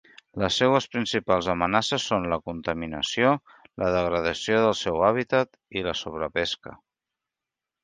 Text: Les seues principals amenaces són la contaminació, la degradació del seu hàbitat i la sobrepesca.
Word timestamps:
Les 0.43 0.55
seues 0.59 0.85
principals 0.93 1.49
amenaces 1.53 2.05
són 2.11 2.25
la 2.31 2.39
contaminació, 2.51 3.35
la 3.83 3.91
degradació 3.97 4.65
del 4.65 4.75
seu 4.83 4.99
hàbitat 5.11 5.55
i 5.81 5.87
la 5.91 5.97
sobrepesca. 6.03 6.77